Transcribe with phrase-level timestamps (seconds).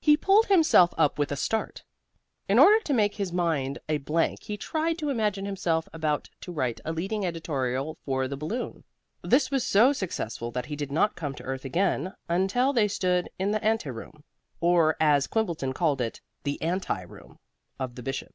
[0.00, 1.84] He pulled himself up with a start.
[2.48, 6.50] In order to make his mind a blank he tried to imagine himself about to
[6.50, 8.82] write a leading editorial for the Balloon.
[9.22, 13.30] This was so successful that he did not come to earth again until they stood
[13.38, 14.24] in the ante room
[14.60, 17.38] or as Quimbleton called it, the anti room
[17.78, 18.34] of the Bishop.